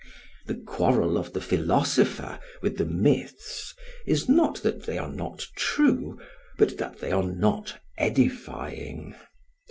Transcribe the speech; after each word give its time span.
The 0.47 0.55
quarrel 0.55 1.15
of 1.15 1.33
the 1.33 1.41
philosopher 1.41 2.39
with 2.63 2.77
the 2.79 2.87
myths 2.87 3.75
is 4.07 4.27
not 4.27 4.55
that 4.63 4.87
they 4.87 4.97
are 4.97 5.11
not 5.13 5.45
true, 5.55 6.19
but 6.57 6.79
that 6.79 6.97
they 6.97 7.11
are 7.11 7.21
not 7.21 7.77
edifying. 7.99 9.13